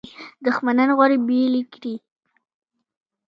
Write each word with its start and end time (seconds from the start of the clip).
دښمنان 0.45 0.89
غواړي 0.97 1.17
بیل 1.27 1.53
یې 1.59 1.63
کړي. 1.73 1.95